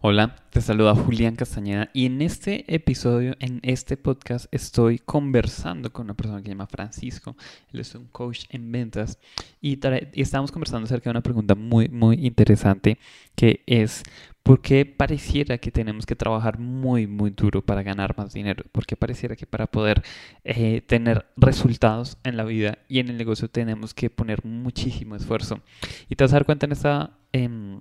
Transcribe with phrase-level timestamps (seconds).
[0.00, 6.04] Hola, te saluda Julián Castañeda y en este episodio, en este podcast, estoy conversando con
[6.04, 7.36] una persona que se llama Francisco.
[7.72, 9.18] Él es un coach en ventas
[9.60, 9.80] y,
[10.12, 12.96] y estamos conversando acerca de una pregunta muy, muy interesante
[13.34, 14.04] que es
[14.44, 18.66] ¿por qué pareciera que tenemos que trabajar muy, muy duro para ganar más dinero?
[18.70, 20.04] ¿Por qué pareciera que para poder
[20.44, 25.60] eh, tener resultados en la vida y en el negocio tenemos que poner muchísimo esfuerzo?
[26.08, 27.18] Y te vas a dar cuenta en esta...
[27.32, 27.80] Em,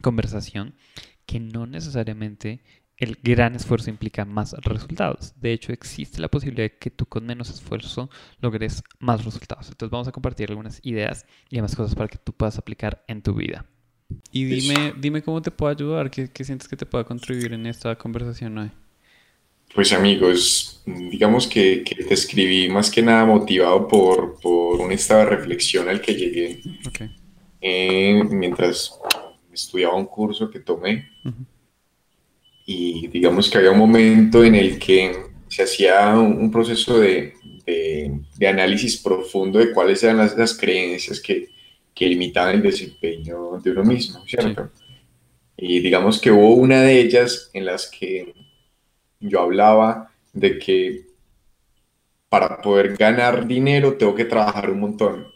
[0.00, 0.74] conversación
[1.28, 2.60] que no necesariamente
[2.96, 5.34] el gran esfuerzo implica más resultados.
[5.36, 8.10] De hecho, existe la posibilidad de que tú con menos esfuerzo
[8.40, 9.68] logres más resultados.
[9.68, 13.22] Entonces vamos a compartir algunas ideas y más cosas para que tú puedas aplicar en
[13.22, 13.66] tu vida.
[14.32, 17.94] Y dime, dime cómo te puedo ayudar, qué, sientes que te pueda contribuir en esta
[17.96, 18.70] conversación hoy.
[19.74, 25.26] Pues amigos, digamos que, te escribí más que nada motivado por, por un estado de
[25.26, 26.62] reflexión al que llegué
[27.60, 28.98] eh, mientras
[29.58, 31.08] estudiaba un curso que tomé
[32.66, 35.16] y digamos que había un momento en el que
[35.48, 37.32] se hacía un, proceso de,
[37.64, 41.48] de, análisis profundo de cuáles eran las, las creencias que,
[41.94, 44.70] que, limitaban el desempeño de uno mismo, ¿cierto?
[45.56, 48.34] Y digamos que hubo una de ellas en las que
[49.18, 51.06] yo hablaba de que
[52.28, 55.26] para poder ganar dinero tengo que trabajar un montón.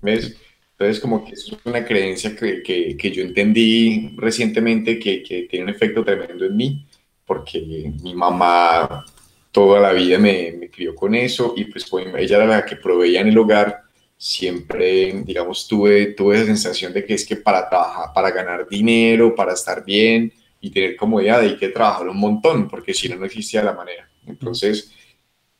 [0.00, 0.36] ¿Ves?
[0.82, 5.66] Entonces, como que es una creencia que, que, que yo entendí recientemente que, que, tiene
[5.66, 6.86] un efecto tremendo en mí,
[7.24, 7.60] porque
[8.02, 9.04] mi mamá
[9.52, 12.74] toda la vida me, me crió con eso y pues, pues ella era la que
[12.76, 13.82] proveía en el hogar.
[14.16, 19.34] Siempre, digamos, tuve, tuve esa sensación de que es que para trabajar, para ganar dinero,
[19.36, 23.26] para estar bien y tener comodidad hay que trabajar un montón, porque si no, no
[23.26, 24.08] existía la manera.
[24.26, 24.92] Entonces,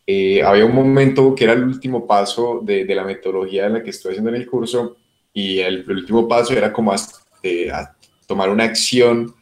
[0.04, 3.82] eh, había un momento que era el último paso de, de, la metodología en la
[3.82, 4.96] que estoy haciendo en el curso,
[5.32, 9.34] y el, último paso era como a, tomar una acción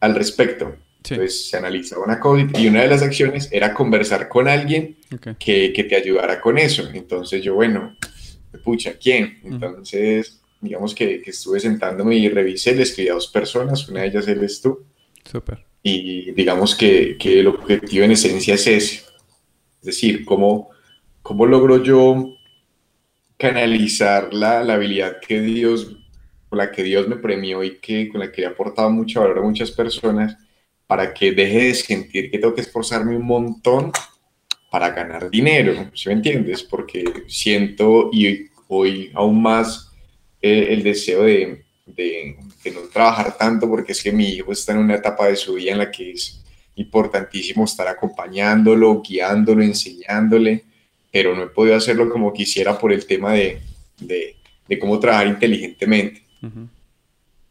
[0.00, 0.76] al respecto.
[0.98, 4.96] Entonces se analizaba una cosa y una de las acciones era conversar con alguien
[5.38, 6.88] que, que, te ayudara con eso.
[6.92, 7.96] Entonces yo, bueno,
[8.62, 9.38] pucha, ¿quién?
[9.42, 14.08] Entonces, digamos que, que, estuve sentándome y revisé, le escribí a dos personas, una de
[14.08, 14.84] ellas eres tú.
[15.24, 15.64] Súper.
[15.82, 18.94] Y digamos que, que, el objetivo en esencia es ese.
[19.80, 20.70] Es decir, ¿cómo,
[21.22, 22.37] cómo logro yo
[23.38, 25.96] canalizar la, la, habilidad que Dios,
[26.48, 29.38] con la que Dios me premió y que, con la que he aportado mucho valor
[29.38, 30.36] a muchas personas,
[30.86, 33.92] para que deje de sentir que tengo que esforzarme un montón
[34.70, 36.62] para ganar dinero, ¿sí me entiendes?
[36.62, 39.92] Porque siento y hoy aún más
[40.42, 44.72] eh, el deseo de, de, de, no trabajar tanto porque es que mi hijo está
[44.72, 46.44] en una etapa de su vida en la que es
[46.74, 50.64] importantísimo estar acompañándolo, guiándolo, enseñándole
[51.10, 53.60] pero no he podido hacerlo como quisiera por el tema de,
[54.00, 54.36] de,
[54.68, 56.22] de cómo trabajar inteligentemente.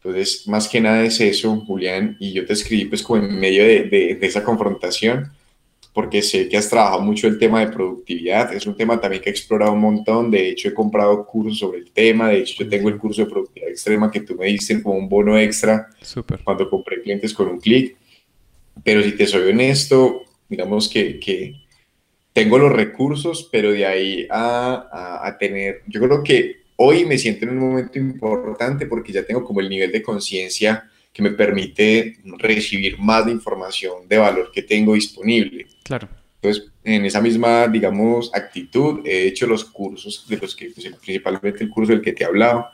[0.02, 3.64] Entonces, más que nada es eso, Julián, y yo te escribí pues como en medio
[3.64, 5.32] de, de, esa confrontación,
[5.92, 9.30] porque sé que has trabajado mucho el tema de productividad, es un tema también que
[9.30, 12.70] he explorado un montón, de hecho he comprado cursos sobre el tema, de hecho yo
[12.70, 16.40] tengo el curso de productividad extrema que tú me diste como un bono extra Super.
[16.44, 17.96] cuando compré clientes con un clic,
[18.84, 21.60] pero si te soy honesto, digamos que, que
[22.32, 27.44] tengo los recursos, pero de ahí a, a, tener, yo creo que hoy me siento
[27.44, 32.18] en un momento importante porque ya tengo como el nivel de conciencia que me permite
[32.38, 35.66] recibir más de información de valor que tengo disponible.
[35.82, 36.08] Claro.
[36.40, 41.64] Entonces, en esa misma, digamos, actitud, he hecho los cursos, de los que, pues, principalmente
[41.64, 42.68] el curso del que te he hablado,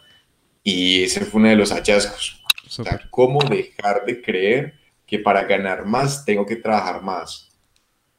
[0.63, 2.43] y ese fue uno de los hallazgos.
[2.67, 4.75] O sea, cómo dejar de creer
[5.07, 7.44] que para ganar más tengo que trabajar más.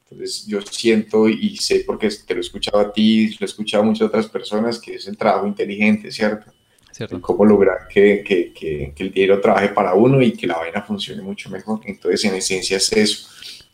[0.08, 3.82] Entonces yo siento y sé porque te lo he escuchado a ti, lo he escuchado
[3.82, 6.52] a muchas otras personas, que es el trabajo inteligente, ¿cierto?
[6.92, 7.20] ¿Cierto?
[7.20, 11.22] Cómo lograr que, que, que, el dinero trabaje para uno y que la vaina funcione
[11.22, 11.80] mucho mejor.
[11.84, 13.28] Entonces en esencia es eso.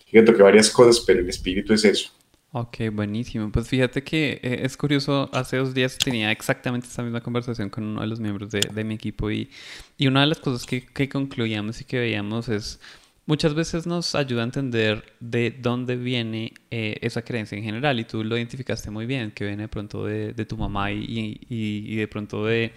[0.07, 2.11] Fíjate que varias cosas, pero el espíritu es eso.
[2.55, 3.51] Ok, buenísimo.
[3.53, 7.85] Pues fíjate que eh, es curioso, hace dos días tenía exactamente esta misma conversación con
[7.85, 9.51] uno de los miembros de, de mi equipo y,
[9.97, 12.79] y, una de las cosas que, que concluíamos y que veíamos es
[13.27, 18.05] muchas veces nos ayuda a entender de dónde viene eh, esa creencia en general y
[18.05, 22.09] tú lo identificaste muy bien, que viene de pronto de, tu mamá y, y, de
[22.09, 22.73] pronto de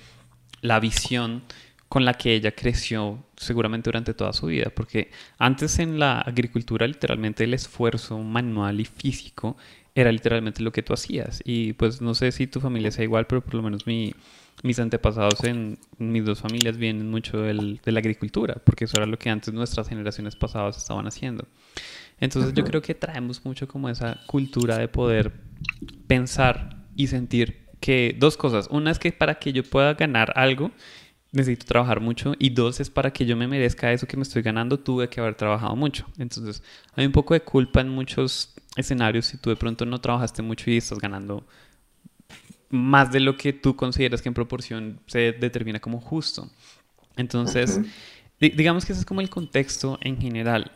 [0.62, 1.44] la visión
[1.90, 6.88] con la que ella creció seguramente durante toda su vida, porque antes en la agricultura
[6.88, 9.56] literalmente el esfuerzo manual y físico
[9.94, 11.42] era literalmente lo que tú hacías.
[11.46, 14.14] Y pues no sé si tu familia sea igual, pero por lo menos mi,
[14.64, 19.06] mis antepasados en mis dos familias vienen mucho del, de la agricultura, porque eso era
[19.06, 21.48] lo que antes nuestras generaciones pasadas estaban haciendo.
[22.20, 25.34] Entonces yo creo que traemos mucho como esa cultura de poder
[26.08, 28.68] pensar y sentir que dos cosas.
[28.72, 30.72] Una es que para que yo pueda ganar algo,
[31.32, 34.42] necesito trabajar mucho y dos es para que yo me merezca eso que me estoy
[34.42, 36.06] ganando tuve que haber trabajado mucho.
[36.18, 36.64] Entonces
[36.96, 40.72] hay un poco de culpa en muchos escenarios si tú de pronto no trabajaste mucho
[40.72, 41.46] y estás ganando
[42.76, 46.50] más de lo que tú consideras que en proporción se determina como justo.
[47.18, 47.80] Entonces,
[48.40, 50.72] digamos que ese es como el contexto en general.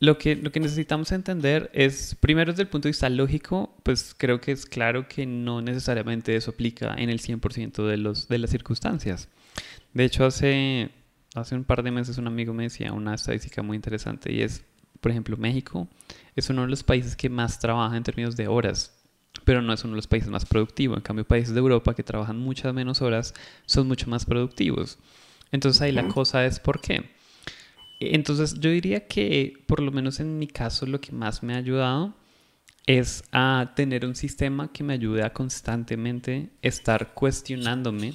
[0.00, 4.16] Lo que, lo que necesitamos entender es, primero desde el punto de vista lógico, pues
[4.18, 8.38] creo que es claro que no necesariamente eso aplica en el 100% de, los, de
[8.38, 9.28] las circunstancias.
[9.94, 10.90] De hecho, hace,
[11.36, 14.64] hace un par de meses un amigo me decía una estadística muy interesante y es,
[15.00, 15.86] por ejemplo, México
[16.34, 19.01] es uno de los países que más trabaja en términos de horas,
[19.44, 20.98] pero no es uno de los países más productivos.
[20.98, 23.34] En cambio, países de Europa que trabajan muchas menos horas
[23.66, 24.98] son mucho más productivos.
[25.50, 27.10] Entonces ahí la cosa es por qué.
[28.00, 31.58] Entonces yo diría que por lo menos en mi caso lo que más me ha
[31.58, 32.14] ayudado
[32.86, 38.14] es a tener un sistema que me ayude a constantemente estar cuestionándome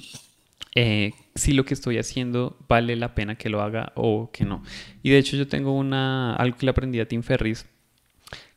[0.74, 4.62] eh, si lo que estoy haciendo vale la pena que lo haga o que no.
[5.02, 7.66] Y de hecho yo tengo una, algo que le aprendí a Tim Ferris,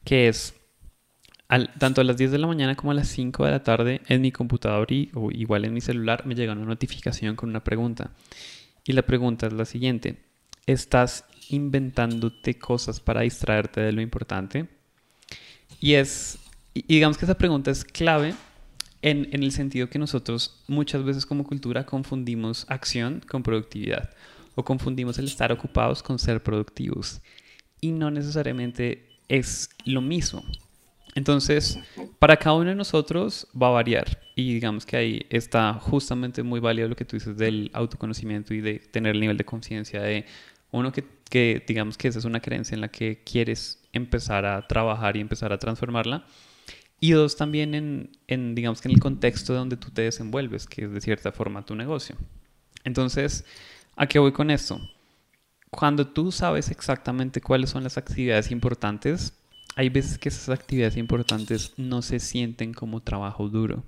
[0.03, 0.53] que es
[1.77, 4.21] tanto a las 10 de la mañana como a las 5 de la tarde en
[4.21, 8.11] mi computador y, o igual en mi celular me llega una notificación con una pregunta.
[8.85, 10.31] Y la pregunta es la siguiente
[10.65, 14.67] estás inventándote cosas para distraerte de lo importante.
[15.79, 16.39] Y es,
[16.73, 18.33] digamos que esa pregunta es clave
[19.01, 24.11] en, en, el sentido que nosotros muchas veces como cultura confundimos acción con productividad
[24.55, 27.21] o confundimos el estar ocupados con ser productivos.
[27.79, 30.43] Y no necesariamente es lo mismo.
[31.15, 31.77] Entonces,
[32.19, 36.59] para cada uno de nosotros va a variar y digamos que ahí está justamente muy
[36.59, 40.25] válido lo que tú dices del autoconocimiento y de tener el nivel de conciencia de
[40.71, 44.65] uno que, que, digamos que esa es una creencia en la que quieres empezar a
[44.67, 46.25] trabajar y empezar a transformarla
[47.01, 50.85] y dos también en, en digamos que en el contexto donde tú te desenvuelves, que
[50.85, 52.15] es de cierta forma tu negocio.
[52.83, 53.43] Entonces,
[53.95, 54.79] ¿a qué voy con esto?
[55.71, 59.33] Cuando tú sabes exactamente cuáles son las actividades importantes,
[59.75, 63.83] hay veces que esas actividades importantes no se sienten como trabajo duro.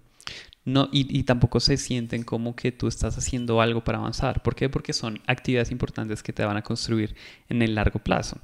[0.66, 4.42] No, y, tampoco se sienten como que tú estás haciendo algo para avanzar.
[4.42, 4.70] ¿Por qué?
[4.70, 7.16] Porque son actividades importantes que te van a construir
[7.50, 8.40] en el largo plazo.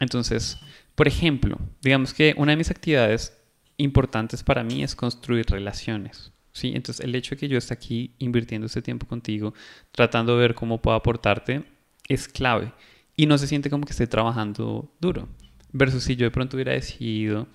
[0.00, 0.58] Entonces,
[0.94, 3.38] por ejemplo, digamos que una de mis actividades
[3.78, 6.30] importantes para mí es construir relaciones.
[6.52, 6.72] ¿sí?
[6.74, 9.54] Entonces, el hecho de que yo esté aquí invirtiendo este tiempo contigo,
[9.92, 11.64] tratando de ver cómo puedo aportarte,
[12.06, 12.72] es clave.
[13.16, 15.26] Y no se siente como que esté trabajando duro.
[15.72, 17.46] Versus si yo de pronto hubiera decidido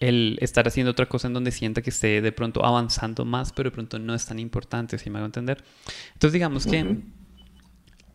[0.00, 3.70] el estar haciendo otra cosa en donde sienta que esté de pronto avanzando más, pero
[3.70, 5.64] de pronto no es tan importante, si me hago entender.
[6.12, 6.98] Entonces digamos que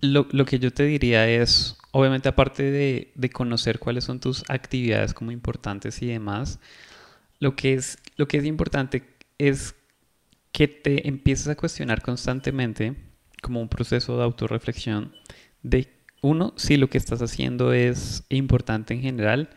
[0.01, 4.43] lo, lo, que yo te diría es, obviamente aparte de, de, conocer cuáles son tus
[4.47, 6.59] actividades como importantes y demás,
[7.39, 9.03] lo que es, lo que es importante
[9.37, 9.75] es
[10.51, 12.95] que te empieces a cuestionar constantemente
[13.41, 15.13] como un proceso de autorreflexión
[15.63, 15.89] de
[16.21, 19.49] uno, si lo que estás haciendo es importante en general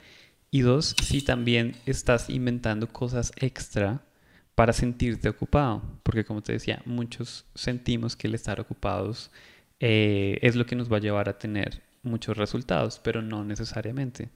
[0.50, 4.02] y dos, si también estás inventando cosas extra
[4.54, 5.82] para sentirte ocupado.
[6.02, 9.30] Porque como te decía, muchos sentimos que el estar ocupados
[9.80, 14.30] eh, es lo que nos va a llevar a tener muchos resultados, pero no necesariamente.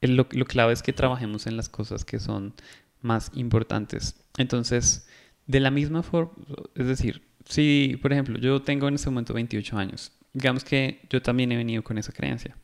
[0.00, 2.54] Lo, lo clave es que trabajemos en las cosas que son
[3.02, 4.16] más importantes.
[4.38, 5.06] Entonces,
[5.46, 6.32] de la misma forma,
[6.74, 11.20] es decir, si, por ejemplo, yo tengo en este momento 28 años digamos que yo
[11.22, 12.56] también he venido con esa creencia.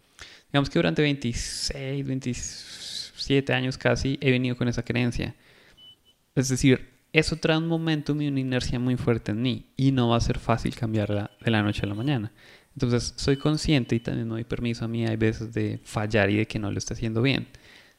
[0.53, 5.35] Digamos que durante 26, 27 años casi he venido con esa creencia.
[6.35, 10.09] Es decir, eso trae un momentum y una inercia muy fuerte en mí y no
[10.09, 12.33] va a ser fácil cambiarla de la noche a la mañana.
[12.75, 16.37] Entonces soy consciente y también me doy permiso a mí hay veces de fallar y
[16.37, 17.49] de que no lo esté haciendo bien.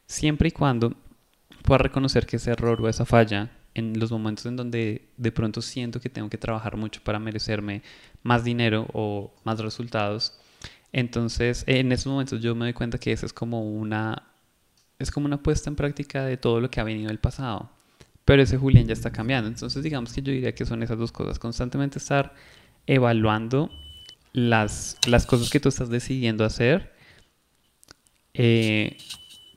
[0.05, 0.95] Siempre y cuando
[1.63, 5.61] pueda reconocer que ese error o esa falla en los momentos en donde de pronto
[5.61, 7.83] siento que tengo que trabajar mucho para merecerme
[8.23, 10.33] más dinero o más resultados.
[10.91, 14.23] Entonces, en esos momentos yo me doy cuenta que eso es como una
[14.99, 17.69] es como una puesta en práctica de todo lo que ha venido del pasado.
[18.25, 19.47] Pero ese Julián ya está cambiando.
[19.47, 21.37] Entonces, digamos que yo diría que son esas dos cosas.
[21.37, 22.33] Constantemente estar
[22.87, 23.69] evaluando
[24.33, 26.93] las, las cosas que tú estás decidiendo hacer.
[28.33, 28.97] Eh,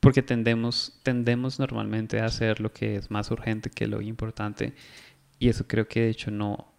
[0.01, 4.75] porque tendemos, tendemos normalmente a hacer lo que es más urgente que lo importante
[5.39, 6.73] y eso creo que de hecho no,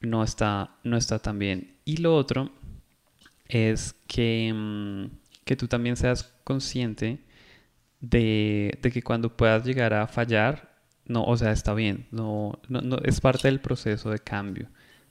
[0.00, 1.76] no, está, no está tan bien.
[1.84, 2.52] Y lo otro
[3.46, 5.06] es que, mm,
[5.44, 7.20] que tú también seas consciente
[8.00, 12.80] de, de, que cuando puedas llegar a fallar, no, o sea, está bien, no, no,
[12.80, 14.68] no, es parte del proceso de cambio.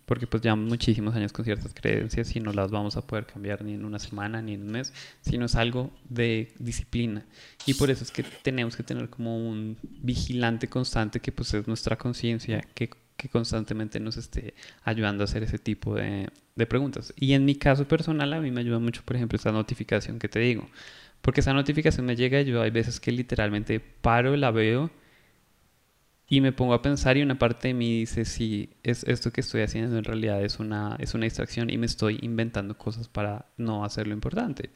[0.08, 3.62] Porque pues llevamos muchísimos años con ciertas creencias y no las vamos a poder cambiar
[3.66, 7.26] ni en una semana ni en un mes, sino es algo de disciplina.
[7.66, 11.68] Y por eso es que tenemos que tener como un vigilante constante que pues es
[11.68, 14.54] nuestra conciencia, que, que, constantemente nos esté
[14.86, 17.14] ayudando a hacer ese tipo de, de preguntas.
[17.18, 20.30] Y en mi caso personal a mí me ayuda mucho, por ejemplo, esta notificación que
[20.30, 20.70] te digo,
[21.22, 24.90] porque esa notificación me llega y yo hay veces que literalmente paro, la veo,
[26.29, 29.41] y me pongo a pensar y una parte de mí dice, sí, es, esto que
[29.41, 33.46] estoy haciendo en realidad es una, es una distracción y me estoy inventando cosas para
[33.55, 34.69] no hacer lo importante.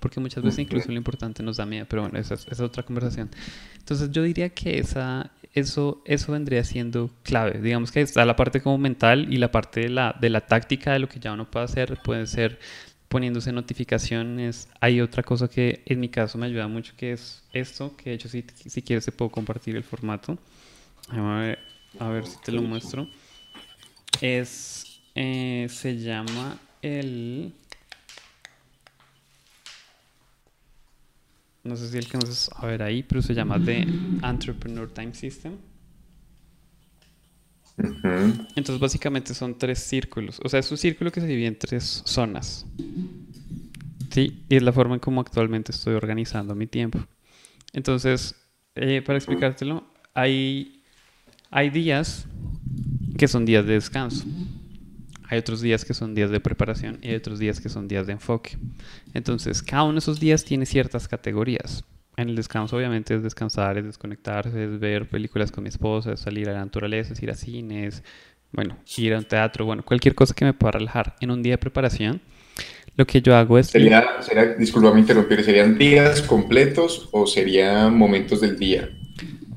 [0.00, 3.30] Porque muchas veces incluso lo importante nos da miedo, pero bueno, esa es, otra conversación.
[3.78, 7.60] Entonces yo diría que esa, eso, eso vendría siendo clave.
[7.62, 10.92] Digamos que está la parte como mental y la parte de la, de la táctica
[10.92, 12.58] de lo que ya uno puede hacer, puede ser
[13.08, 14.68] poniéndose notificaciones.
[14.80, 18.16] Hay otra cosa que en mi caso me ayuda mucho, que es esto, que de
[18.16, 20.36] hecho si, si quieres te puedo compartir el formato.
[21.10, 21.58] A ver,
[21.98, 23.08] a ver si te lo muestro.
[24.20, 27.52] Es, eh, se llama el...
[31.62, 33.86] No sé si alcanzas a ver ahí, pero se llama The
[34.22, 35.56] Entrepreneur Time System.
[37.76, 40.40] Entonces básicamente son tres círculos.
[40.44, 42.66] O sea, es un círculo que se divide en tres zonas.
[44.10, 47.00] Sí, y es la forma en cómo actualmente estoy organizando mi tiempo.
[47.72, 48.36] Entonces,
[48.76, 49.84] eh, para explicártelo,
[50.14, 50.73] hay
[51.54, 52.26] hay días
[53.16, 54.26] que son días de descanso.
[55.30, 58.08] Hay otros días que son días de preparación y hay otros días que son días
[58.08, 58.58] de enfoque.
[59.14, 61.84] Entonces, cada uno de esos días tiene ciertas categorías.
[62.16, 66.20] En el descanso, obviamente, es descansar, es desconectarse, es ver películas con mi esposa, es
[66.20, 68.02] salir a la naturaleza, es ir a cines,
[68.50, 71.14] bueno, ir a un teatro, bueno, cualquier cosa que me pueda relajar.
[71.20, 72.20] En un día de preparación,
[72.96, 73.68] lo que yo hago es...
[73.68, 78.90] Sería, sería disculpa interrumpir, ¿serían días completos o serían momentos del día?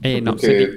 [0.04, 0.70] Eh, no, sería,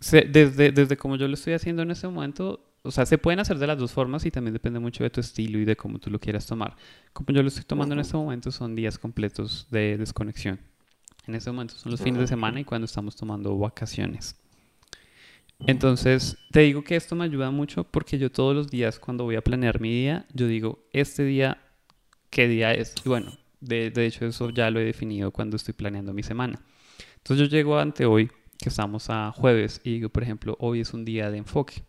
[0.00, 3.58] desde, desde como yo lo estoy haciendo en este momento, o sea, se pueden hacer
[3.58, 6.10] de las dos formas y también depende mucho de tu estilo y de cómo tú
[6.10, 6.76] lo quieras tomar.
[7.12, 10.60] Como yo lo estoy tomando en este momento, son días completos de desconexión.
[11.26, 14.36] En este momento son los fines de semana y cuando estamos tomando vacaciones.
[15.66, 19.34] Entonces, te digo que esto me ayuda mucho porque yo todos los días cuando voy
[19.34, 21.60] a planear mi día, yo digo, este día,
[22.30, 22.94] ¿qué día es?
[23.04, 26.62] Y bueno, de, de hecho eso ya lo he definido cuando estoy planeando mi semana.
[27.16, 30.92] Entonces yo llego ante hoy que estamos a jueves y digo, por ejemplo, hoy es
[30.92, 31.82] un día de enfoque.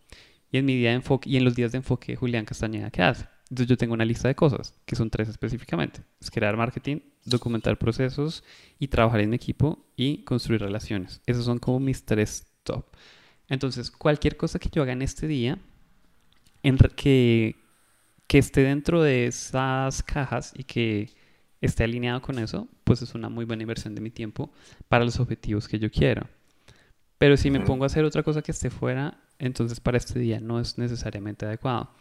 [0.51, 3.01] Y en mi día de enfoque y en los días de enfoque, Julián Castañeda, ¿qué
[3.01, 3.25] hace?
[3.49, 6.01] Entonces yo tengo una lista de cosas, que son tres específicamente.
[6.21, 8.43] Es crear marketing, documentar procesos
[8.77, 11.21] y trabajar en equipo y construir relaciones.
[11.25, 12.85] Esos son como mis tres top.
[13.47, 15.57] Entonces, cualquier cosa que yo haga en este día,
[16.95, 17.55] que,
[18.27, 21.09] que esté dentro de esas cajas y que
[21.61, 24.51] esté alineado con eso, pues es una muy buena inversión de mi tiempo
[24.87, 26.27] para los objetivos que yo quiero.
[27.19, 30.39] Pero si me pongo a hacer otra cosa que esté fuera, entonces para este día
[30.39, 31.91] no es necesariamente adecuado.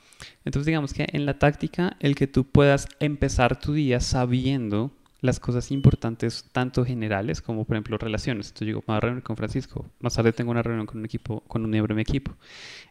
[0.44, 5.40] Entonces digamos que en la táctica, el que tú puedas empezar tu día sabiendo las
[5.40, 8.46] cosas importantes, tanto generales como por ejemplo relaciones.
[8.46, 11.04] Entonces digo, me voy a reunir con Francisco, más tarde tengo una reunión con un
[11.04, 12.36] equipo, con un miembro de mi equipo.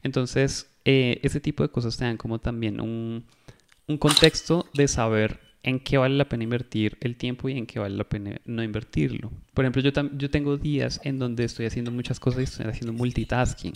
[0.03, 3.23] Entonces, eh, ese tipo de cosas te dan como también un,
[3.87, 7.77] un contexto de saber en qué vale la pena invertir el tiempo y en qué
[7.77, 9.33] vale la pena no invertirlo.
[9.53, 12.93] Por ejemplo, yo, yo tengo días en donde estoy haciendo muchas cosas y estoy haciendo
[12.93, 13.73] multitasking.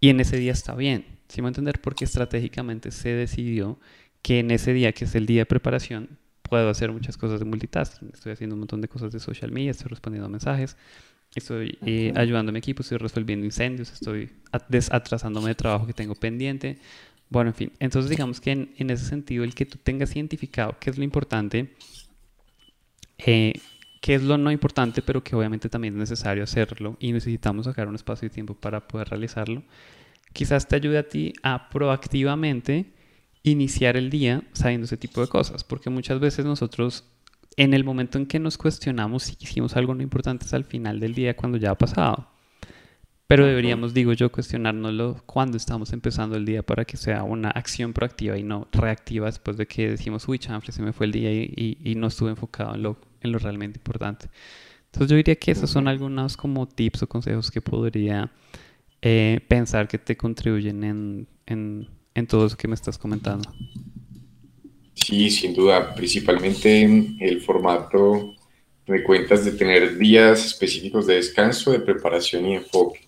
[0.00, 1.04] Y en ese día está bien.
[1.26, 1.80] ¿Sí me entender?
[1.80, 3.80] Porque estratégicamente se decidió
[4.22, 6.10] que en ese día, que es el día de preparación,
[6.42, 8.10] puedo hacer muchas cosas de multitasking.
[8.14, 10.76] Estoy haciendo un montón de cosas de social media, estoy respondiendo a mensajes,
[11.34, 14.30] estoy eh, ayudando a mi equipo, estoy resolviendo incendios, estoy
[14.68, 16.78] desatrasándome de trabajo que tengo pendiente,
[17.28, 20.90] bueno, en fin, entonces digamos que en, ese sentido el que tú tengas identificado qué
[20.90, 21.74] es lo importante,
[23.18, 23.54] eh,
[24.00, 27.88] qué es lo no importante, pero que obviamente también es necesario hacerlo y necesitamos sacar
[27.88, 29.64] un espacio de tiempo para poder realizarlo,
[30.32, 32.92] quizás te ayude a ti a proactivamente
[33.42, 37.04] iniciar el día sabiendo ese tipo de cosas, porque muchas veces nosotros
[37.56, 41.00] en el momento en que nos cuestionamos si hicimos algo no importante es al final
[41.00, 42.28] del día cuando ya ha pasado.
[43.28, 47.92] Pero deberíamos, digo yo, cuestionárnoslo cuando estamos empezando el día para que sea una acción
[47.92, 51.32] proactiva y no reactiva después de que decimos, uy, chanfle, se me fue el día
[51.32, 54.28] y, y, no estuve enfocado en lo, en lo, realmente importante.
[54.86, 58.30] Entonces yo diría que esos son algunos como tips o consejos que podría
[59.02, 63.52] eh, pensar que te contribuyen en, en, en todo eso que me estás comentando.
[64.94, 66.84] Sí, sin duda, principalmente
[67.20, 68.34] el formato
[68.86, 73.05] me cuentas de tener días específicos de descanso, de preparación y enfoque.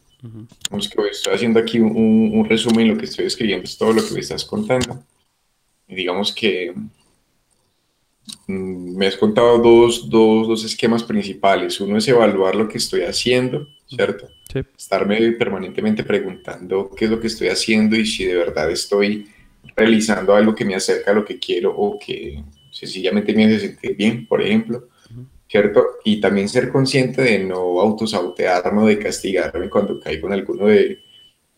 [0.70, 4.04] Vamos que estoy haciendo aquí un, un, resumen, lo que estoy escribiendo es todo lo
[4.04, 5.04] que me estás contando.
[5.86, 6.74] Y digamos que
[8.46, 11.80] mm, me has contado dos, dos, dos, esquemas principales.
[11.80, 14.28] Uno es evaluar lo que estoy haciendo ¿cierto?
[14.76, 19.28] Estarme permanentemente preguntando qué es lo que estoy haciendo y si de verdad estoy
[19.74, 23.96] realizando algo que me acerca a lo que quiero o que sencillamente me hace sentir
[23.96, 24.88] bien, por ejemplo,
[25.48, 25.84] ¿cierto?
[26.04, 31.00] Y también ser consciente de no autosabotearme o de castigarme cuando caigo en alguno de,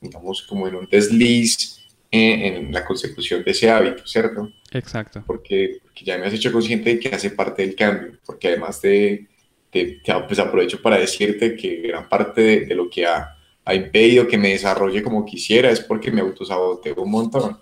[0.00, 1.80] digamos, como en un desliz
[2.10, 4.52] en, la consecución de ese hábito, ¿cierto?
[4.72, 5.22] Exacto.
[5.26, 9.26] Porque, ya me has hecho consciente de que hace parte del cambio, porque además de,
[9.70, 14.50] pues aprovecho para decirte que gran parte de, lo que ha, ha, impedido que me
[14.50, 17.58] desarrolle como quisiera es porque me autosaboteo un montón.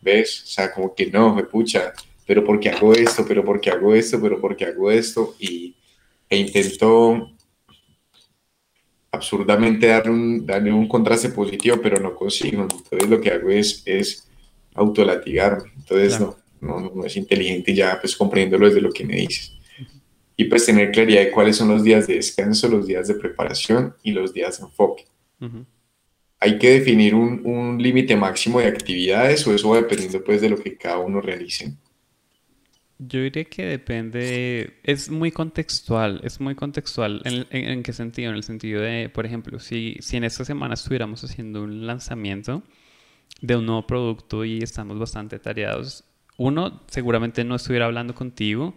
[0.00, 0.42] ¿Ves?
[0.44, 1.92] O sea, como que no, me pucha,
[2.32, 5.76] pero porque hago esto, pero porque hago esto, pero porque hago esto, y,
[6.30, 7.30] e intento
[9.10, 12.62] absurdamente darle un, darle un contraste positivo, pero no consigo.
[12.62, 14.26] Entonces lo que hago es, es
[14.72, 15.72] autolatigarme.
[15.76, 19.52] Entonces no, no, es inteligente ya pues comprendiéndolo desde lo que me dices.
[20.34, 23.94] Y pues tener claridad de cuáles son los días de descanso, los días de preparación
[24.02, 25.04] y los días de enfoque.
[26.40, 30.48] Hay que definir un, un límite máximo de actividades o eso va dependiendo pues de
[30.48, 31.76] lo que cada uno realice.
[33.08, 37.20] Yo diría que depende, es muy contextual, es muy contextual.
[37.24, 38.30] ¿En, en, qué sentido?
[38.30, 42.62] En el sentido de, por ejemplo, si, si en esta semana estuviéramos haciendo un lanzamiento
[43.40, 46.04] de un nuevo producto y estamos bastante tareados,
[46.36, 48.74] uno, seguramente no estuviera hablando contigo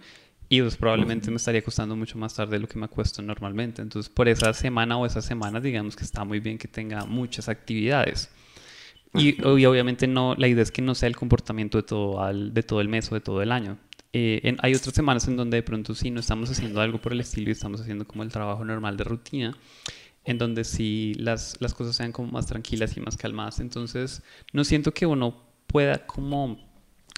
[0.50, 3.82] y dos, probablemente me estaría costando mucho más tarde de lo que me acuesto normalmente.
[3.82, 7.50] Entonces, por esa semana o esa semana, digamos que está muy bien que tenga muchas
[7.50, 8.30] actividades.
[9.14, 12.82] Y, obviamente no, la idea es que no sea el comportamiento de todo, de todo
[12.82, 13.78] el mes o de todo el año.
[14.18, 17.20] Eh, hay otras semanas en donde de pronto sí no estamos haciendo algo por el
[17.20, 19.58] estilo y estamos haciendo como el trabajo normal de rutina,
[20.24, 23.60] en donde sí las, las cosas sean como más tranquilas y más calmadas.
[23.60, 26.58] Entonces, no siento que uno pueda como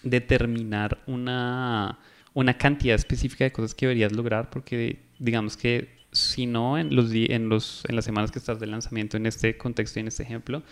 [0.01, 1.99] determinar una,
[2.33, 7.11] una cantidad específica de cosas que deberías lograr, porque digamos que si no en, los,
[7.13, 10.23] en, los, en las semanas que estás de lanzamiento en este contexto y en este
[10.23, 10.63] ejemplo,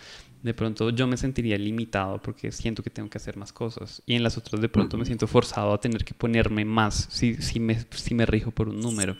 [0.46, 4.00] de pronto yo me sentiría limitado porque siento que tengo que hacer más cosas.
[4.06, 7.34] Y en las otras de pronto me siento forzado a tener que ponerme más si,
[7.34, 9.16] si, me, si me rijo por un número.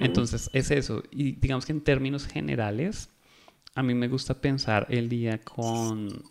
[0.00, 1.04] Entonces es eso.
[1.12, 3.10] Y digamos que en términos generales,
[3.76, 6.24] a mí me gusta pensar el día con,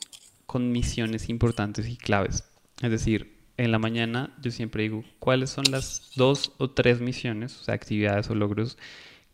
[0.45, 2.43] con misiones importantes y claves.
[2.81, 7.57] Es decir, en la mañana yo siempre digo cuáles son las dos o tres misiones,
[7.61, 8.77] o sea, actividades o logros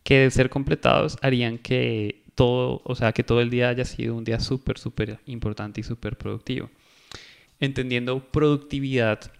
[0.04, 4.14] que de ser completados harían que todo, o sea, que todo el día haya sido
[4.14, 6.70] un día súper, súper importante y súper productivo.
[7.58, 9.32] Entendiendo productividad,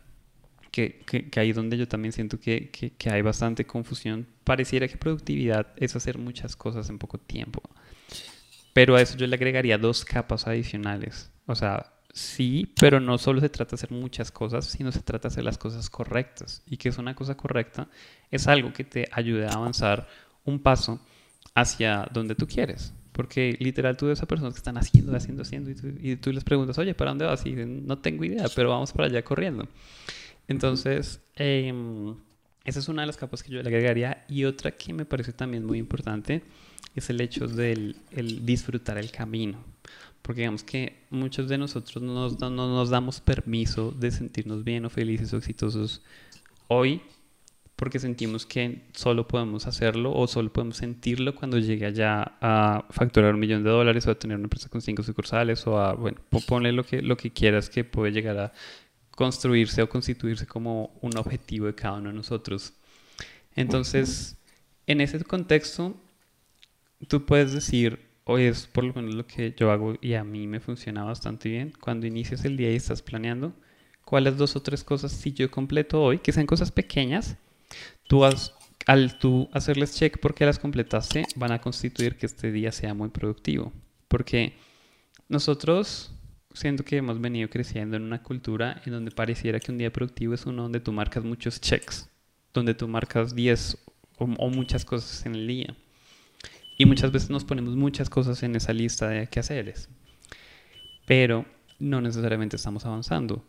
[0.70, 5.68] que, que, ahí donde yo también siento que, que, hay bastante confusión, pareciera que productividad
[5.76, 7.62] es hacer muchas cosas en poco tiempo.
[8.72, 11.30] Pero a eso yo le agregaría dos capas adicionales.
[11.46, 15.28] O sea, sí, pero no solo se trata de hacer muchas cosas, sino se trata
[15.28, 16.62] de hacer las cosas correctas.
[16.66, 17.88] Y que es una cosa correcta,
[18.30, 20.08] es algo que te ayude a avanzar
[20.44, 21.00] un paso
[21.56, 22.92] hacia donde tú quieres.
[23.12, 26.76] Porque literal tú ves a personas que están haciendo, haciendo, haciendo y tú, les preguntas,
[26.76, 27.44] oye, ¿para dónde vas?
[27.46, 29.66] Y dicen, no tengo idea, pero vamos para allá corriendo.
[30.48, 32.14] Entonces, em,
[32.64, 34.26] esa es una de las capas que yo le agregaría.
[34.28, 36.42] Y otra que me parece también muy importante
[36.94, 39.64] es el hecho del el disfrutar el camino.
[40.20, 44.84] Porque digamos que muchos de nosotros no nos, no nos damos permiso de sentirnos bien
[44.84, 46.02] o felices o exitosos
[46.68, 47.00] hoy
[47.76, 53.34] porque sentimos que solo podemos hacerlo o solo podemos sentirlo cuando llegue allá a facturar
[53.34, 56.18] un millón de dólares o a tener una empresa con cinco sucursales o a, bueno,
[56.48, 58.52] ponle lo que, lo que quieras que puede llegar a
[59.10, 62.72] construirse o constituirse como un objetivo de cada uno de nosotros.
[63.54, 64.36] Entonces,
[64.86, 65.94] en ese contexto,
[67.08, 70.46] tú puedes decir, o es por lo menos lo que yo hago y a mí
[70.46, 73.52] me funciona bastante bien, cuando inicias el día y estás planeando,
[74.04, 77.36] cuáles dos o tres cosas si yo completo hoy, que sean cosas pequeñas,
[78.06, 82.94] Tú al tú hacerles check porque las completaste, van a constituir que este día sea
[82.94, 83.72] muy productivo.
[84.08, 84.54] Porque
[85.28, 86.12] nosotros
[86.54, 90.34] siento que hemos venido creciendo en una cultura en donde pareciera que un día productivo
[90.34, 92.08] es uno donde tú marcas muchos checks,
[92.54, 93.76] donde tú marcas 10
[94.18, 95.76] o, o muchas cosas en el día.
[96.78, 99.88] Y muchas veces nos ponemos muchas cosas en esa lista de quehaceres.
[101.06, 101.44] Pero
[101.78, 103.44] no necesariamente estamos avanzando.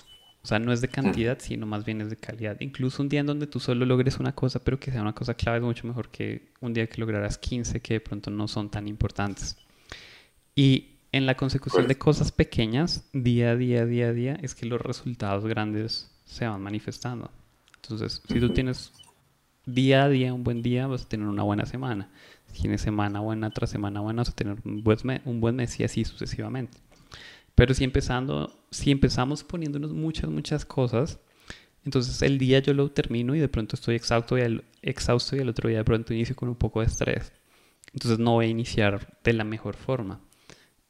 [0.48, 2.56] O sea, no es de cantidad, sino más bien es de calidad.
[2.62, 5.34] Incluso un día en donde tú solo logres una cosa, pero que sea una cosa
[5.34, 8.72] clave, es mucho mejor que un día que lograrás 15 que de pronto no son
[8.72, 9.58] tan importantes.
[10.56, 14.66] Y en la consecución de cosas pequeñas, día a día, día a día, es que
[14.66, 17.30] los resultados grandes se van manifestando.
[17.82, 18.94] Entonces, si tú tienes
[19.66, 22.10] día a día un buen día, vas a tener una buena semana.
[22.54, 25.58] Si tienes semana buena tras semana buena, vas a tener un buen, mes, un buen
[25.58, 26.78] mes y así sucesivamente.
[27.58, 31.20] Pero si, empezando, si empezamos poniéndonos muchas, muchas cosas,
[31.84, 35.40] entonces el día yo lo termino y de pronto estoy exhausto y, el, exhausto y
[35.40, 37.34] el otro día de pronto inicio con un poco de estrés.
[37.94, 40.22] entonces no voy a iniciar de la mejor forma.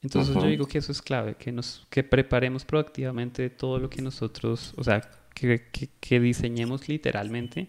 [0.02, 4.02] Entonces yo digo que eso es clave, que nos que preparemos proactivamente todo lo que
[4.02, 5.00] nosotros, o sea,
[5.34, 7.68] que, que, diseñemos literalmente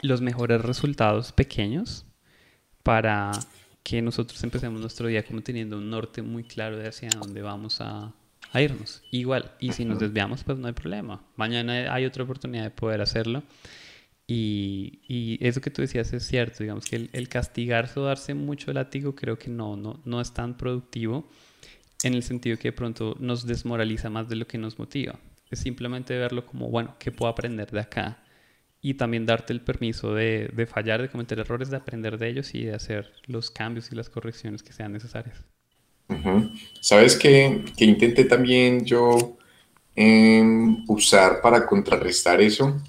[0.00, 2.06] los mejores resultados pequeños
[2.82, 3.32] para
[3.82, 7.80] que nosotros empecemos nuestro día como teniendo un norte muy claro de hacia dónde vamos
[7.80, 8.12] a,
[8.52, 9.02] a irnos.
[9.10, 11.22] Igual, y si nos desviamos, pues no hay problema.
[11.36, 13.42] Mañana hay otra oportunidad de poder hacerlo.
[14.26, 18.34] Y, y eso que tú decías es cierto, digamos que el, el, castigarse o darse
[18.34, 21.28] mucho látigo creo que no, no, no es tan productivo
[22.04, 25.18] en el sentido que de pronto nos desmoraliza más de lo que nos motiva.
[25.50, 28.22] Es simplemente verlo como, bueno, ¿qué puedo aprender de acá?
[28.82, 32.54] Y también darte el permiso de, de fallar, de cometer errores, de aprender de ellos
[32.54, 35.44] y de hacer los cambios y las correcciones que sean necesarias.
[36.80, 39.38] ¿Sabes qué, que intenté también yo
[39.94, 42.80] em, usar para contrarrestar eso?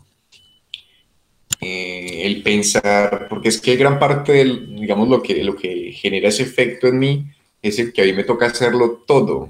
[1.62, 6.30] Eh, el pensar, porque es que gran parte del, digamos, lo que, lo que genera
[6.30, 7.26] ese efecto en mí
[7.62, 9.50] es el que a mí me toca hacerlo todo,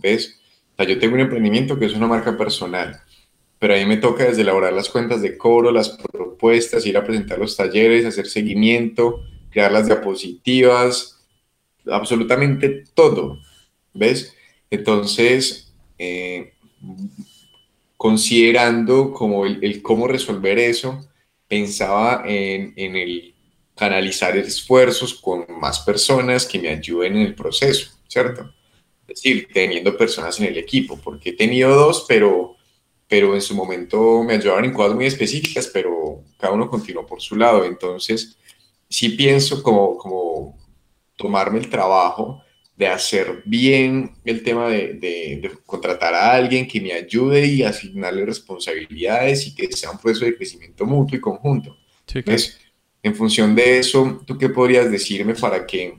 [0.00, 0.38] ¿ves?
[0.74, 3.00] O sea, yo tengo un emprendimiento que es una marca personal,
[3.60, 7.04] pero a mí me toca desde elaborar las cuentas de cobro, las propuestas, ir a
[7.04, 11.20] presentar los talleres, hacer seguimiento, crear las diapositivas,
[11.86, 13.38] absolutamente todo,
[13.92, 14.34] ¿ves?
[14.70, 16.54] Entonces, eh,
[17.98, 21.06] considerando cómo resolver eso,
[21.46, 23.34] pensaba en, en, el
[23.74, 28.54] canalizar esfuerzos con más personas que me ayuden en el proceso, ¿cierto?
[29.02, 32.56] Es decir, teniendo personas en el equipo, porque he tenido dos, pero,
[33.10, 37.20] pero en su momento me ayudaron en cosas muy específicas, pero cada uno continuó por
[37.20, 37.64] su lado.
[37.64, 38.38] Entonces,
[38.88, 40.56] sí pienso como, como
[41.16, 42.40] tomarme el trabajo
[42.76, 48.24] de hacer bien el tema de, de, contratar a alguien que me ayude y asignarle
[48.24, 51.76] responsabilidades y que sea un proceso de crecimiento mutuo y conjunto.
[52.14, 52.60] Entonces,
[53.02, 55.98] en función de eso, ¿tú qué podrías decirme para que,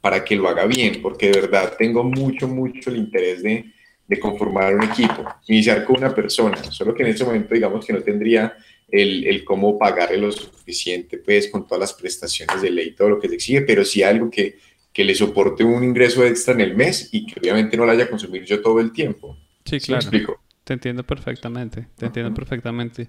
[0.00, 1.02] para que lo haga bien?
[1.02, 3.72] Porque de verdad tengo mucho, mucho el interés de,
[4.08, 7.92] de conformar un equipo, iniciar con una persona, solo que en ese momento digamos que
[7.92, 8.56] no tendría
[8.88, 13.18] el, el, cómo pagarle lo suficiente, pues con todas las prestaciones de ley, todo lo
[13.18, 14.58] que se exige, pero sí algo que,
[14.92, 18.04] que le soporte un ingreso extra en el mes y que obviamente no lo haya
[18.04, 19.36] a consumir yo todo el tiempo.
[19.64, 20.02] Sí, claro.
[20.02, 20.40] explico?
[20.62, 23.08] Te entiendo perfectamente, te entiendo perfectamente.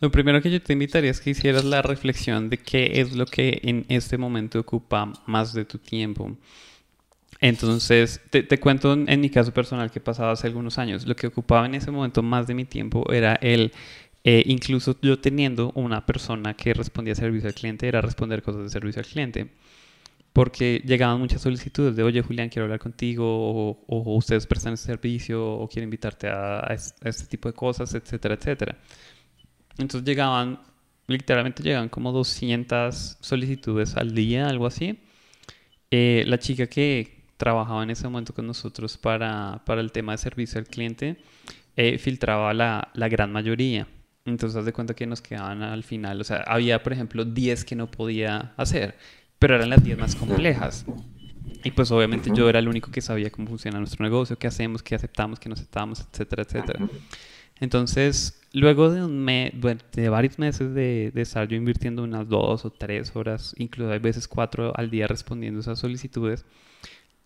[0.00, 3.26] Lo primero que yo te invitaría es que hicieras la reflexión de qué es lo
[3.26, 6.36] que en este momento ocupa más de tu tiempo.
[7.40, 11.06] Entonces, te, te cuento en mi caso personal que pasaba hace algunos años.
[11.06, 13.72] Lo que ocupaba en ese momento más de mi tiempo era el
[14.28, 18.70] eh, incluso yo teniendo una persona que respondía servicio al cliente, era responder cosas de
[18.70, 19.52] servicio al cliente.
[20.32, 23.24] Porque llegaban muchas solicitudes de, oye Julián, quiero hablar contigo,
[23.86, 26.66] o, ustedes prestan ese servicio, o quiero invitarte a,
[27.04, 28.78] este tipo de cosas, etcétera, etcétera.
[29.78, 30.60] Entonces llegaban,
[31.06, 34.98] literalmente llegaban como 200 solicitudes al día, algo así.
[35.90, 40.18] Eh, la chica que trabajaba en ese momento con nosotros para, para el tema de
[40.18, 41.18] servicio al cliente,
[41.76, 43.86] eh, filtraba la, la gran mayoría.
[44.24, 47.64] Entonces, haz de cuenta que nos quedaban al final, o sea, había, por ejemplo, 10
[47.64, 48.96] que no podía hacer,
[49.38, 50.84] pero eran las 10 más complejas.
[51.62, 54.82] Y pues obviamente yo era el único que sabía cómo funciona nuestro negocio, qué hacemos,
[54.82, 56.88] qué aceptamos, qué no aceptamos, etcétera, etcétera.
[57.60, 62.70] Entonces, luego de, un de varios meses de, de, estar yo invirtiendo unas dos o
[62.70, 66.44] tres horas, incluso hay veces cuatro al día respondiendo esas solicitudes,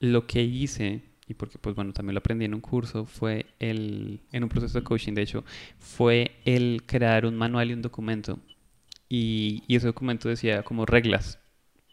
[0.00, 4.20] lo que hice y porque pues bueno, también lo aprendí en un curso, fue el,
[4.32, 5.44] en un proceso de coaching, de hecho,
[5.78, 8.40] fue el crear un manual y un documento.
[9.08, 11.38] Y, y ese documento decía como reglas.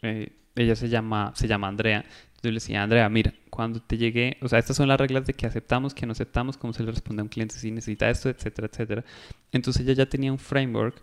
[0.02, 2.04] Eh, ella se llama, se llama Andrea.
[2.42, 5.34] Yo le decía, Andrea, mira, cuando te llegue, o sea, estas son las reglas de
[5.34, 8.28] que aceptamos, que no aceptamos, cómo se le responde a un cliente si necesita esto,
[8.30, 9.04] etcétera, etcétera.
[9.52, 11.00] Entonces ella ya tenía un framework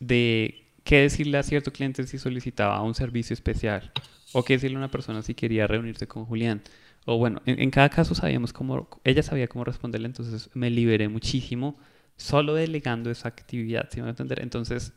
[0.00, 3.92] de qué decirle a cierto cliente si solicitaba un servicio especial
[4.36, 6.62] o qué decirle a una persona si quería reunirse con Julián
[7.06, 11.78] o bueno, en, cada caso sabíamos cómo, ella sabía cómo responderle, entonces me liberé muchísimo
[12.16, 14.42] solo delegando esa actividad, ¿sí me a entender?
[14.42, 14.92] Entonces,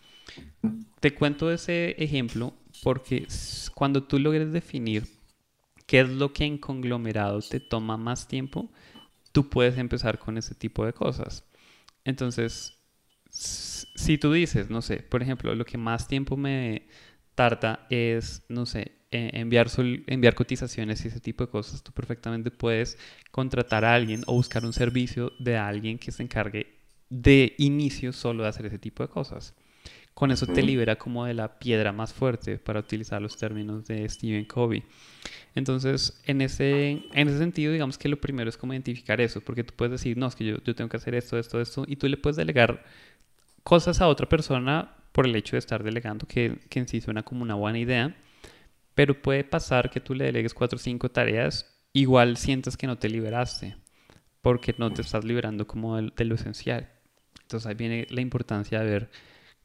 [0.99, 3.27] te cuento ese ejemplo porque
[3.75, 5.03] cuando tú logres definir
[5.85, 8.71] qué es lo que en conglomerado te toma más tiempo,
[9.31, 11.45] tú puedes empezar con ese tipo de cosas.
[12.05, 12.79] Entonces,
[13.29, 16.87] si tú dices, no sé, por ejemplo, lo que más tiempo me
[17.35, 19.67] tarda es, no sé, eh, enviar,
[20.07, 22.97] enviar cotizaciones y ese tipo de cosas, tú perfectamente puedes
[23.31, 26.75] contratar a alguien o buscar un servicio de alguien que se encargue
[27.09, 29.55] de inicio solo de hacer ese tipo de cosas.
[30.13, 34.07] Con eso te libera como de la piedra más fuerte para utilizar los términos de
[34.09, 34.83] Stephen Covey.
[35.55, 39.63] Entonces, en ese, en ese sentido, digamos que lo primero es como identificar eso, porque
[39.63, 41.95] tú puedes decir, no, es que yo, yo tengo que hacer esto, esto, esto, y
[41.95, 42.83] tú le puedes delegar
[43.63, 47.23] cosas a otra persona por el hecho de estar delegando, que, que en sí suena
[47.23, 48.15] como una buena idea,
[48.99, 52.97] Pero puede pasar que tú le delegues cuatro o cinco tareas, igual sientes que no
[52.97, 53.77] te liberaste,
[54.41, 56.89] porque no te estás liberando como de, lo esencial.
[57.43, 59.09] Entonces ahí viene la importancia de ver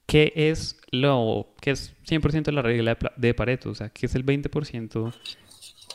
[0.07, 4.25] qué es lo que es 100% la regla de Pareto, o sea, qué es el
[4.25, 5.13] 20%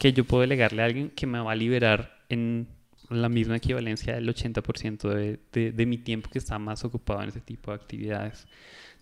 [0.02, 2.68] que yo puedo delegarle a alguien que me va a liberar en
[3.10, 7.30] la misma equivalencia del 80% de, de, de, mi tiempo que está más ocupado en
[7.30, 8.50] ese tipo de actividades.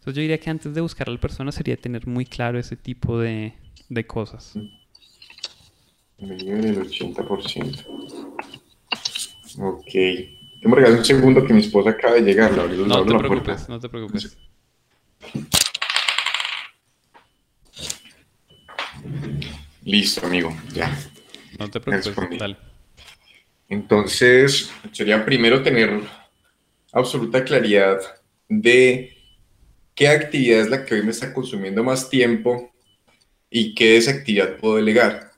[0.08, 2.78] Entonces yo diría que antes de buscar a la persona sería tener muy claro ese
[2.78, 3.52] tipo de,
[3.90, 4.54] de cosas.
[6.18, 7.86] Me libera el 80%.
[9.60, 9.84] Ok.
[9.92, 10.30] Te
[10.64, 12.54] me un segundo que mi esposa acaba de llegar.
[12.54, 14.38] La, no, te preocupes, no te preocupes.
[19.84, 20.98] Listo, amigo, ya.
[21.60, 22.56] No te preocupes, dale.
[23.68, 26.00] Entonces, sería primero tener
[26.94, 28.00] absoluta claridad
[28.48, 29.17] de
[29.98, 32.72] qué actividad es la que hoy me está consumiendo más tiempo
[33.50, 35.32] y qué desactividad puedo delegar.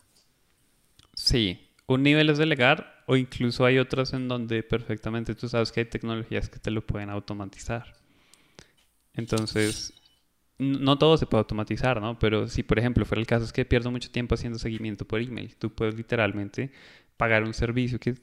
[1.15, 5.79] Sí, un nivel es delegar o incluso hay otras en donde perfectamente tú sabes que
[5.79, 7.95] hay tecnologías que te lo pueden automatizar.
[9.13, 9.93] Entonces,
[10.57, 12.19] no todo se puede automatizar, ¿no?
[12.19, 15.21] Pero si, por ejemplo, fuera el caso es que pierdo mucho tiempo haciendo seguimiento por
[15.21, 16.71] email, tú puedes literalmente
[17.15, 18.15] pagar un servicio que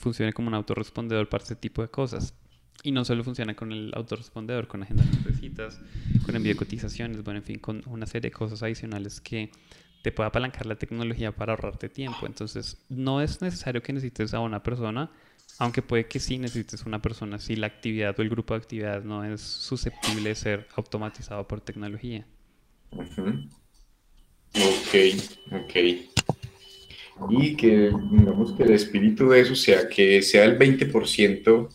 [0.00, 2.34] funcione como un autorrespondedor para ese tipo de cosas.
[2.82, 5.80] Y no solo funciona con el autorrespondedor, con agenda de citas,
[6.26, 9.50] con envío de cotizaciones, bueno, en fin, con una serie de cosas adicionales que
[10.02, 12.26] te pueda apalancar la tecnología para ahorrarte tiempo.
[12.26, 15.10] Entonces, no es necesario que necesites a una persona,
[15.58, 19.04] aunque puede que sí necesites una persona si la actividad o el grupo de actividades
[19.04, 22.26] no es susceptible de ser automatizado por tecnología.
[22.92, 23.18] Ok,
[25.52, 25.74] ok.
[27.30, 31.68] Y que, digamos, que el espíritu de eso sea que sea el 20%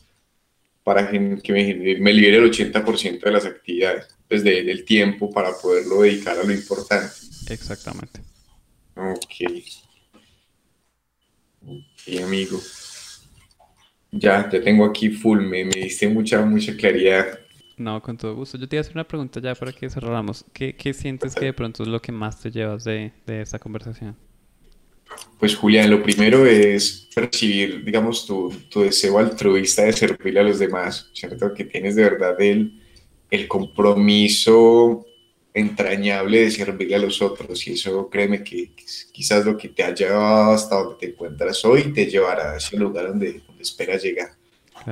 [0.90, 6.02] para que me, me libere el 80% de las actividades, pues del tiempo para poderlo
[6.02, 7.14] dedicar a lo importante.
[7.48, 8.22] Exactamente.
[8.96, 9.36] Ok.
[11.64, 12.60] Ok, amigo.
[14.12, 17.40] Ya, te tengo aquí full, me, me diste mucha, mucha claridad.
[17.78, 18.58] No, con todo gusto.
[18.58, 20.44] Yo te iba a hacer una pregunta ya para que cerráramos.
[20.54, 23.60] ¿Qué, qué sientes que de pronto es lo que más te llevas de, de esta
[23.60, 24.18] conversación?
[25.40, 30.60] Pues Julián, lo primero es percibir, digamos, tu, tu, deseo altruista de servirle a los
[30.60, 31.54] demás, ¿cierto?
[31.54, 32.82] Que tienes de verdad el,
[33.32, 35.06] el compromiso
[35.54, 38.72] entrañable de servirle a los otros y eso créeme que
[39.12, 42.78] quizás lo que te ha llevado hasta donde te encuentras hoy te llevará a ese
[42.78, 44.32] lugar donde, donde esperas llegar.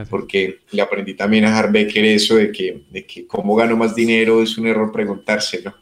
[0.09, 4.43] Porque le aprendí también a Harbecker eso de que, de que cómo gano más dinero
[4.43, 5.73] es un error preguntárselo.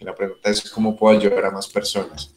[0.00, 2.34] La pregunta es cómo puedo ayudar a más personas.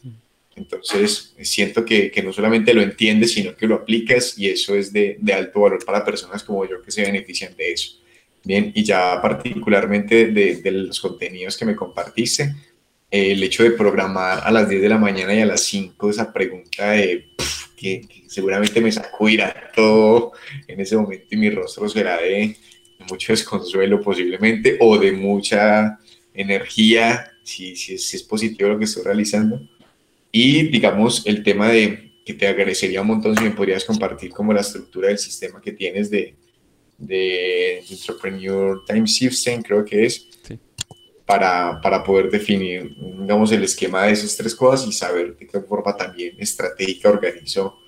[0.58, 4.92] Entonces, siento que, que, no solamente lo entiendes, sino que lo aplicas y eso es
[4.92, 8.00] de, de, alto valor para personas como yo que se benefician de eso.
[8.44, 12.54] Bien, y ya particularmente de, de los contenidos que me compartiste,
[13.10, 16.10] eh, el hecho de programar a las 10 de la mañana y a las 5
[16.10, 17.28] esa pregunta de
[17.76, 20.32] que, seguramente me sacudirá todo
[20.66, 22.56] en ese momento y mi rostro será de
[23.08, 25.98] mucho desconsuelo posiblemente o de mucha
[26.34, 29.60] energía si, si, si es positivo lo que estoy realizando
[30.30, 34.52] y digamos, el tema de que te agradecería un montón si me podrías compartir como
[34.52, 36.36] la estructura del sistema que tienes de,
[36.98, 40.28] de Entrepreneur Time System, creo que es,
[41.24, 45.60] para, para, poder definir, digamos, el esquema de esas tres cosas y saber de qué
[45.60, 47.78] forma también estratégica organizo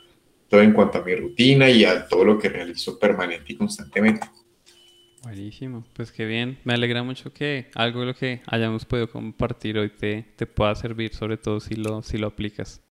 [0.49, 4.27] todo en cuanto a mi rutina y a todo lo que realizo permanente y constantemente.
[5.23, 6.59] Buenísimo, pues qué bien.
[6.65, 10.75] Me alegra mucho que algo de lo que hayamos podido compartir hoy te, te pueda
[10.75, 12.83] servir, sobre todo si lo, si lo aplicas.